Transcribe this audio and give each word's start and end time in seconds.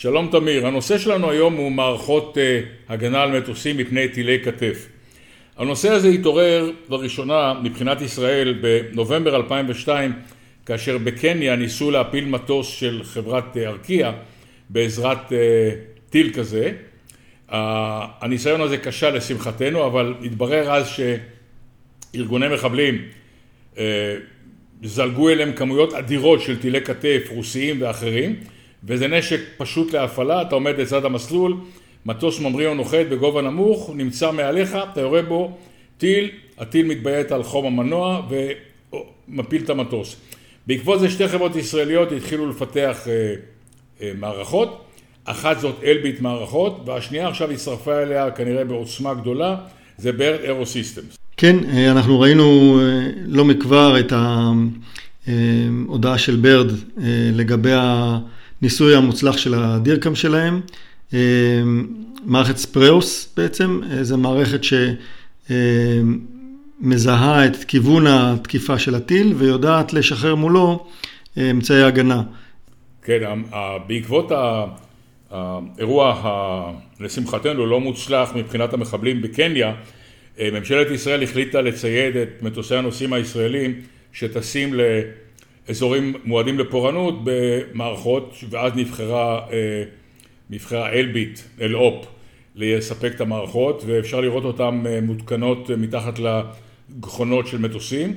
שלום 0.00 0.28
תמיר, 0.32 0.66
הנושא 0.66 0.98
שלנו 0.98 1.30
היום 1.30 1.54
הוא 1.54 1.72
מערכות 1.72 2.36
uh, 2.36 2.92
הגנה 2.92 3.22
על 3.22 3.40
מטוסים 3.40 3.76
מפני 3.76 4.08
טילי 4.08 4.40
כתף. 4.44 4.88
הנושא 5.56 5.90
הזה 5.90 6.08
התעורר 6.08 6.72
לראשונה 6.88 7.54
מבחינת 7.62 8.00
ישראל 8.00 8.58
בנובמבר 8.60 9.36
2002 9.36 10.12
כאשר 10.66 10.98
בקניה 10.98 11.56
ניסו 11.56 11.90
להפיל 11.90 12.24
מטוס 12.24 12.68
של 12.68 13.00
חברת 13.04 13.56
ארקיע 13.56 14.12
בעזרת 14.70 15.28
uh, 15.28 15.32
טיל 16.10 16.32
כזה. 16.32 16.72
Uh, 17.48 17.52
הניסיון 18.20 18.60
הזה 18.60 18.78
כשל 18.78 19.16
לשמחתנו 19.16 19.86
אבל 19.86 20.14
התברר 20.24 20.72
אז 20.72 20.88
שארגוני 22.14 22.48
מחבלים 22.48 23.02
זלגו 24.82 25.28
אליהם 25.28 25.52
כמויות 25.52 25.94
אדירות 25.94 26.40
של 26.40 26.60
טילי 26.60 26.80
כתף 26.80 27.22
רוסיים 27.30 27.82
ואחרים 27.82 28.36
וזה 28.84 29.08
נשק 29.08 29.40
פשוט 29.56 29.92
להפעלה, 29.92 30.42
אתה 30.42 30.54
עומד 30.54 30.78
לצד 30.78 31.04
המסלול, 31.04 31.56
מטוס 32.06 32.40
ממריא 32.40 32.68
או 32.68 32.74
נוחת 32.74 33.06
בגובה 33.10 33.42
נמוך, 33.42 33.90
נמצא 33.94 34.32
מעליך, 34.32 34.76
אתה 34.92 35.00
יורה 35.00 35.22
בו 35.22 35.58
טיל, 35.98 36.30
הטיל 36.58 36.86
מתביית 36.86 37.32
על 37.32 37.42
חום 37.42 37.66
המנוע 37.66 38.22
ומפיל 39.28 39.62
את 39.64 39.70
המטוס. 39.70 40.16
בעקבות 40.66 41.00
זה 41.00 41.10
שתי 41.10 41.28
חברות 41.28 41.56
ישראליות 41.56 42.12
התחילו 42.12 42.50
לפתח 42.50 42.98
אה, 43.08 43.34
אה, 44.02 44.12
מערכות, 44.18 44.84
אחת 45.24 45.60
זאת 45.60 45.74
אלביט 45.84 46.20
מערכות 46.20 46.82
והשנייה 46.86 47.28
עכשיו 47.28 47.50
הצטרפה 47.50 48.02
אליה 48.02 48.30
כנראה 48.30 48.64
בעוצמה 48.64 49.14
גדולה, 49.14 49.56
זה 49.98 50.12
BIRD 50.12 50.40
Aerosystems. 50.42 51.18
כן, 51.36 51.56
אה, 51.64 51.90
אנחנו 51.90 52.20
ראינו 52.20 52.78
אה, 52.82 53.10
לא 53.26 53.44
מכבר 53.44 54.00
את 54.00 54.12
ההודעה 55.26 56.12
אה, 56.12 56.18
של 56.18 56.36
ברד 56.36 56.66
לגבי 57.32 57.70
הניסוי 58.62 58.96
המוצלח 58.96 59.36
של 59.36 59.54
הדירקאם 59.54 60.14
שלהם. 60.14 60.60
מערכת 62.24 62.56
ספראוס 62.56 63.34
בעצם, 63.36 63.80
זו 64.02 64.18
מערכת 64.18 64.60
שמזהה 66.80 67.46
את 67.46 67.64
כיוון 67.64 68.06
התקיפה 68.06 68.78
של 68.78 68.94
הטיל 68.94 69.34
ויודעת 69.36 69.92
לשחרר 69.92 70.34
מולו 70.34 70.86
אמצעי 71.50 71.82
הגנה. 71.82 72.22
כן, 73.02 73.22
בעקבות 73.86 74.32
האירוע, 75.30 76.72
לשמחתנו, 77.00 77.66
לא 77.66 77.80
מוצלח 77.80 78.32
מבחינת 78.34 78.72
המחבלים 78.72 79.22
בקניה, 79.22 79.74
ממשלת 80.42 80.90
ישראל 80.90 81.22
החליטה 81.22 81.60
לצייד 81.60 82.16
את 82.16 82.42
מטוסי 82.42 82.76
הנוסעים 82.76 83.12
הישראלים 83.12 83.74
שטסים 84.12 84.74
לאזורים 85.68 86.14
מועדים 86.24 86.58
לפורענות 86.58 87.14
במערכות 87.24 88.34
ואז 88.50 88.72
נבחרה, 88.76 89.40
אה, 89.52 89.82
נבחרה 90.50 90.90
אלביט, 90.92 91.40
אל-אופ, 91.60 92.06
לספק 92.54 93.12
את 93.14 93.20
המערכות 93.20 93.82
ואפשר 93.86 94.20
לראות 94.20 94.44
אותן 94.44 94.82
אה, 94.86 95.00
מותקנות 95.00 95.70
מתחת 95.70 96.18
לגחונות 96.18 97.46
של 97.46 97.58
מטוסים. 97.58 98.14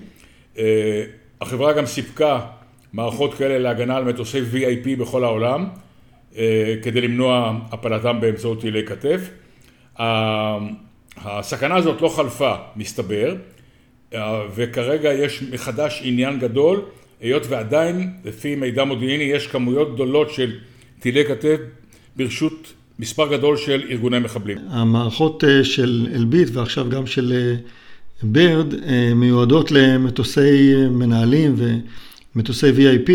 אה, 0.57 1.03
החברה 1.41 1.73
גם 1.73 1.85
סיפקה 1.85 2.39
מערכות 2.93 3.33
כאלה 3.33 3.59
להגנה 3.59 3.97
על 3.97 4.03
מטוסי 4.03 4.39
VIP 4.39 4.99
בכל 4.99 5.23
העולם 5.23 5.65
כדי 6.81 7.01
למנוע 7.01 7.59
הפלתם 7.71 8.21
באמצעות 8.21 8.61
טילי 8.61 8.85
כתף. 8.85 9.29
הסכנה 11.17 11.75
הזאת 11.75 12.01
לא 12.01 12.09
חלפה, 12.09 12.53
מסתבר, 12.75 13.35
וכרגע 14.55 15.13
יש 15.13 15.43
מחדש 15.43 16.01
עניין 16.03 16.39
גדול, 16.39 16.81
היות 17.21 17.43
ועדיין, 17.49 18.09
לפי 18.25 18.55
מידע 18.55 18.83
מודיעיני, 18.83 19.23
יש 19.23 19.47
כמויות 19.47 19.95
גדולות 19.95 20.31
של 20.31 20.51
טילי 20.99 21.25
כתף 21.25 21.57
ברשות 22.15 22.73
מספר 22.99 23.37
גדול 23.37 23.57
של 23.57 23.83
ארגוני 23.89 24.19
מחבלים. 24.19 24.57
המערכות 24.69 25.43
אה, 25.43 25.63
של 25.63 26.07
אלביט 26.15 26.49
ועכשיו 26.53 26.89
גם 26.89 27.07
של 27.07 27.33
אה, 27.35 27.55
ברד 28.23 28.73
אה, 28.73 29.13
מיועדות 29.15 29.71
למטוסי 29.71 30.73
מנהלים 30.89 31.55
ומטוסי 32.35 32.69
VIP. 32.69 33.11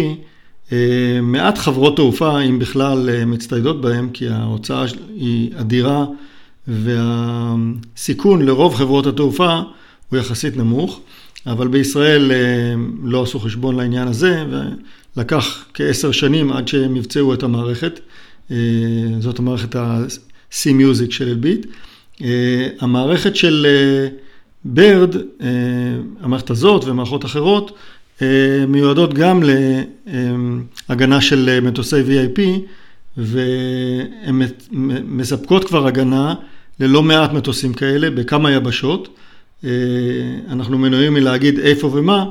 מעט 1.22 1.58
חברות 1.58 1.96
תעופה, 1.96 2.40
אם 2.40 2.58
בכלל, 2.58 3.24
מצטיידות 3.26 3.80
בהם, 3.80 4.10
כי 4.10 4.28
ההוצאה 4.28 4.84
היא 5.16 5.50
אדירה. 5.60 6.04
והסיכון 6.68 8.46
לרוב 8.46 8.74
חברות 8.74 9.06
התעופה 9.06 9.60
הוא 10.10 10.18
יחסית 10.18 10.56
נמוך, 10.56 11.00
אבל 11.46 11.68
בישראל 11.68 12.32
אה, 12.32 12.74
לא 13.02 13.22
עשו 13.22 13.40
חשבון 13.40 13.76
לעניין 13.76 14.08
הזה, 14.08 14.44
ולקח 15.16 15.64
כעשר 15.74 16.12
שנים 16.12 16.52
עד 16.52 16.68
שהם 16.68 16.96
יבצעו 16.96 17.34
את 17.34 17.42
המערכת, 17.42 18.00
אה, 18.50 18.56
זאת 19.20 19.38
המערכת 19.38 19.76
ה-C-Music 19.76 21.10
של 21.10 21.28
אלביט. 21.28 21.66
אה, 22.22 22.68
המערכת 22.80 23.36
של 23.36 23.66
ברד, 24.64 25.16
המערכת 26.20 26.50
הזאת 26.50 26.84
ומערכות 26.84 27.24
אחרות, 27.24 27.78
מיועדות 28.68 29.14
גם 29.14 29.42
להגנה 30.88 31.20
של 31.20 31.60
מטוסי 31.62 31.96
VIP, 31.96 32.40
והן 33.16 34.42
מספקות 35.04 35.64
כבר 35.64 35.86
הגנה 35.86 36.34
ללא 36.80 37.02
מעט 37.02 37.32
מטוסים 37.32 37.74
כאלה 37.74 38.10
בכמה 38.10 38.52
יבשות. 38.52 39.08
אה, 39.64 39.70
אנחנו 40.48 40.78
מנועים 40.78 41.14
מלהגיד 41.14 41.58
איפה 41.58 41.86
ומה, 41.86 42.24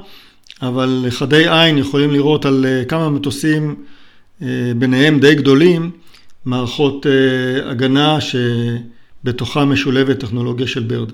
אבל 0.62 1.06
חדי 1.10 1.50
עין 1.50 1.78
יכולים 1.78 2.12
לראות 2.12 2.46
על 2.46 2.66
אה, 2.68 2.86
כמה 2.86 3.10
מטוסים, 3.10 3.76
אה, 4.42 4.48
ביניהם 4.76 5.20
די 5.20 5.36
גדולים, 5.36 5.92
מערכות 6.46 7.06
הגנה 7.66 8.18
שבתוכה 8.22 9.66
משולבת 9.66 10.20
טכנולוגיה 10.20 10.68
של 10.68 10.84
ברד. 10.84 11.12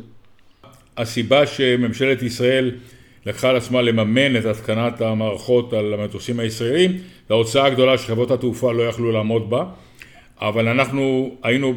הסיבה 0.98 1.48
שממשלת 1.48 2.22
ישראל 2.22 2.72
לקחה 3.26 3.50
על 3.50 3.56
עצמה 3.56 3.82
לממן 3.82 4.36
את 4.36 4.46
התקנת 4.46 5.02
המערכות 5.02 5.74
על 5.74 5.94
המטוסים 5.94 6.40
הישראלים, 6.40 6.92
זה 6.92 7.34
ההוצאה 7.34 7.66
הגדולה 7.66 7.98
שחברות 7.98 8.32
התעופה 8.32 8.72
לא 8.72 8.84
יכלו 8.84 9.12
לעמוד 9.12 9.50
בה. 9.50 9.66
אבל 10.42 10.68
אנחנו 10.68 11.32
היינו 11.44 11.74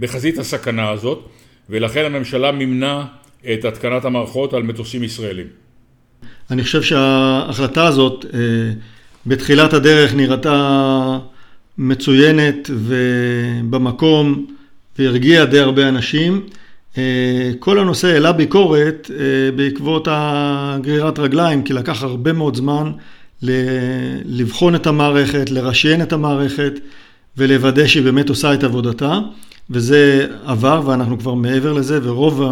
בחזית 0.00 0.38
הסכנה 0.38 0.90
הזאת, 0.90 1.28
ולכן 1.70 2.04
הממשלה 2.04 2.52
מימנה 2.52 3.06
את 3.52 3.64
התקנת 3.64 4.04
המערכות 4.04 4.54
על 4.54 4.62
מטוסים 4.62 5.02
ישראלים. 5.04 5.46
אני 6.50 6.62
חושב 6.62 6.82
שההחלטה 6.82 7.86
הזאת 7.86 8.24
אה, 8.34 8.38
בתחילת 9.26 9.72
הדרך 9.72 10.14
נראתה 10.14 11.18
מצוינת 11.78 12.70
ובמקום 12.74 14.46
והרגיעה 14.98 15.44
די 15.44 15.58
הרבה 15.58 15.88
אנשים. 15.88 16.46
אה, 16.98 17.50
כל 17.58 17.78
הנושא 17.78 18.08
העלה 18.08 18.32
ביקורת 18.32 19.10
אה, 19.10 19.50
בעקבות 19.56 20.08
הגרירת 20.10 21.18
רגליים, 21.18 21.62
כי 21.62 21.72
לקח 21.72 22.02
הרבה 22.02 22.32
מאוד 22.32 22.56
זמן 22.56 22.92
לבחון 24.24 24.74
את 24.74 24.86
המערכת, 24.86 25.50
לרשיין 25.50 26.02
את 26.02 26.12
המערכת. 26.12 26.72
ולוודא 27.38 27.86
שהיא 27.86 28.02
באמת 28.02 28.28
עושה 28.28 28.54
את 28.54 28.64
עבודתה, 28.64 29.18
וזה 29.70 30.26
עבר 30.44 30.82
ואנחנו 30.86 31.18
כבר 31.18 31.34
מעבר 31.34 31.72
לזה, 31.72 31.98
ורוב 32.02 32.42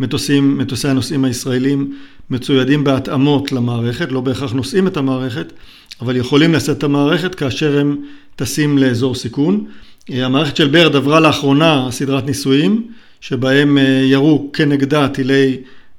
המטוסים, 0.00 0.58
מטוסי 0.58 0.88
הנוסעים 0.88 1.24
הישראלים 1.24 1.96
מצוידים 2.30 2.84
בהתאמות 2.84 3.52
למערכת, 3.52 4.12
לא 4.12 4.20
בהכרח 4.20 4.52
נוסעים 4.52 4.86
את 4.86 4.96
המערכת, 4.96 5.52
אבל 6.00 6.16
יכולים 6.16 6.54
לשאת 6.54 6.78
את 6.78 6.82
המערכת 6.82 7.34
כאשר 7.34 7.78
הם 7.78 7.96
טסים 8.36 8.78
לאזור 8.78 9.14
סיכון. 9.14 9.66
המערכת 10.08 10.56
של 10.56 10.68
ברד 10.68 10.96
עברה 10.96 11.20
לאחרונה 11.20 11.88
סדרת 11.90 12.26
ניסויים, 12.26 12.86
שבהם 13.20 13.78
אה, 13.78 13.82
ירו 14.04 14.50
כנגדה 14.52 15.08
טילי 15.08 15.56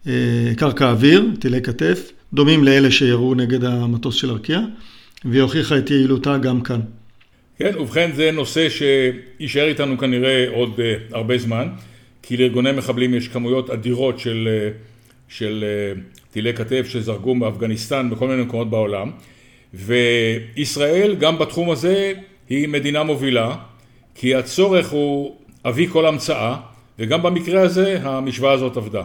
אה, 0.07 0.13
קרקע 0.57 0.89
אוויר, 0.89 1.25
טילי 1.39 1.61
כתף, 1.61 2.11
דומים 2.33 2.63
לאלה 2.63 2.91
שירו 2.91 3.35
נגד 3.35 3.63
המטוס 3.63 4.15
של 4.15 4.29
ארקיע, 4.29 4.59
והיא 5.25 5.41
הוכיחה 5.41 5.77
את 5.77 5.91
יעילותה 5.91 6.37
גם 6.37 6.61
כאן. 6.61 6.79
כן, 7.57 7.71
ובכן 7.79 8.11
זה 8.15 8.31
נושא 8.31 8.67
שיישאר 8.69 9.67
איתנו 9.67 9.97
כנראה 9.97 10.45
עוד 10.53 10.79
הרבה 11.11 11.37
זמן, 11.37 11.67
כי 12.31 12.37
לארגוני 12.37 12.71
מחבלים 12.71 13.13
יש 13.13 13.27
כמויות 13.27 13.69
אדירות 13.69 14.19
של, 14.19 14.47
uh, 14.47 15.33
של 15.33 15.63
uh, 15.97 16.33
טילי 16.33 16.53
כתף 16.53 16.87
שזרגו 16.89 17.35
מאפגניסטן 17.35 18.09
בכל 18.09 18.27
מיני 18.27 18.41
מקומות 18.41 18.69
בעולם, 18.69 19.11
וישראל 19.73 21.15
גם 21.19 21.39
בתחום 21.39 21.71
הזה 21.71 22.13
היא 22.49 22.67
מדינה 22.67 23.03
מובילה, 23.03 23.55
כי 24.15 24.35
הצורך 24.35 24.89
הוא 24.89 25.35
אבי 25.65 25.87
כל 25.87 26.05
המצאה, 26.05 26.55
וגם 26.99 27.23
במקרה 27.23 27.61
הזה 27.61 27.99
המשוואה 28.01 28.51
הזאת 28.51 28.77
עבדה. 28.77 29.03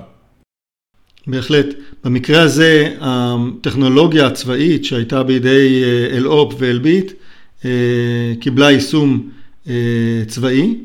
בהחלט. 1.26 1.66
במקרה 2.04 2.42
הזה 2.42 2.96
הטכנולוגיה 3.00 4.26
הצבאית 4.26 4.84
שהייתה 4.84 5.22
בידי 5.22 5.82
אלאופ 6.12 6.54
ואלביט 6.58 7.12
אה, 7.64 7.70
קיבלה 8.40 8.70
יישום 8.70 9.30
אה, 9.68 10.22
צבאי, 10.26 10.76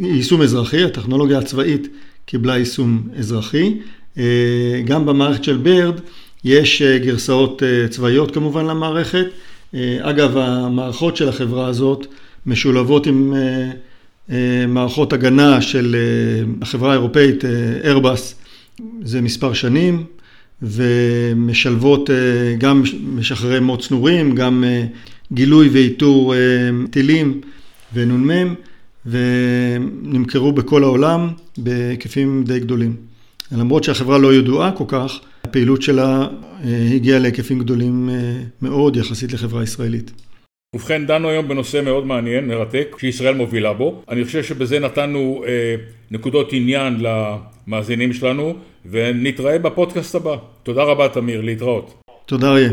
יישום 0.00 0.42
אזרחי, 0.42 0.84
הטכנולוגיה 0.84 1.38
הצבאית 1.38 1.88
קיבלה 2.24 2.58
יישום 2.58 3.08
אזרחי. 3.18 3.74
אה, 4.18 4.82
גם 4.84 5.06
במערכת 5.06 5.44
של 5.44 5.56
ברד 5.56 6.00
יש 6.44 6.82
גרסאות 6.82 7.62
צבאיות 7.90 8.34
כמובן 8.34 8.66
למערכת. 8.66 9.26
אגב, 10.00 10.36
המערכות 10.36 11.16
של 11.16 11.28
החברה 11.28 11.66
הזאת 11.66 12.06
משולבות 12.46 13.06
עם 13.06 13.34
מערכות 14.68 15.12
הגנה 15.12 15.62
של 15.62 15.96
החברה 16.62 16.90
האירופאית, 16.90 17.44
איירבס, 17.84 18.34
זה 19.02 19.20
מספר 19.20 19.52
שנים, 19.52 20.04
ומשלבות 20.62 22.10
גם 22.58 22.82
משחררי 23.02 23.60
מוט 23.60 23.80
צנורים, 23.80 24.34
גם 24.34 24.64
גילוי 25.32 25.68
ואיתור 25.68 26.34
טילים 26.90 27.40
ונ"מ, 27.94 28.54
ונמכרו 29.06 30.52
בכל 30.52 30.82
העולם 30.82 31.28
בהיקפים 31.58 32.44
די 32.44 32.60
גדולים. 32.60 32.96
למרות 33.52 33.84
שהחברה 33.84 34.18
לא 34.18 34.34
ידועה 34.34 34.72
כל 34.72 34.84
כך, 34.88 35.20
הפעילות 35.44 35.82
שלה 35.82 36.26
הגיעה 36.94 37.18
להיקפים 37.18 37.58
גדולים 37.58 38.10
מאוד 38.62 38.96
יחסית 38.96 39.32
לחברה 39.32 39.62
ישראלית. 39.62 40.10
ובכן, 40.76 41.06
דנו 41.06 41.28
היום 41.28 41.48
בנושא 41.48 41.80
מאוד 41.84 42.06
מעניין, 42.06 42.48
מרתק, 42.48 42.96
שישראל 43.00 43.34
מובילה 43.34 43.72
בו. 43.72 44.02
אני 44.08 44.24
חושב 44.24 44.42
שבזה 44.42 44.78
נתנו 44.78 45.44
אה, 45.46 45.74
נקודות 46.10 46.52
עניין 46.52 46.96
למאזינים 47.00 48.12
שלנו, 48.12 48.54
ונתראה 48.90 49.58
בפודקאסט 49.58 50.14
הבא. 50.14 50.36
תודה 50.62 50.82
רבה, 50.82 51.08
תמיר, 51.08 51.40
להתראות. 51.40 52.02
תודה, 52.26 52.50
אריה. 52.50 52.70